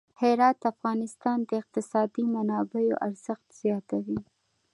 هرات 0.21 0.55
د 0.61 0.65
افغانستان 0.73 1.37
د 1.45 1.49
اقتصادي 1.61 2.23
منابعو 2.35 2.99
ارزښت 3.07 3.47
زیاتوي. 3.61 4.19